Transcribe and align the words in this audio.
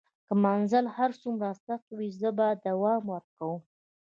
که 0.27 0.33
مزل 0.43 0.85
هر 0.97 1.11
څومره 1.21 1.49
سخت 1.65 1.87
وي 1.97 2.09
زه 2.19 2.29
به 2.37 2.47
دوام 2.65 3.01
ورکوم. 3.13 3.59